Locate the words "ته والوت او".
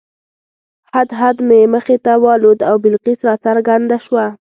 2.05-2.75